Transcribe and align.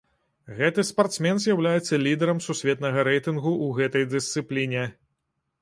Гэты 0.59 0.85
спартсмен 0.91 1.41
з'яўляецца 1.43 2.01
лідарам 2.05 2.39
сусветнага 2.47 3.05
рэйтынгу 3.09 3.51
ў 3.65 3.81
гэтай 3.81 4.11
дысцыпліне. 4.15 4.83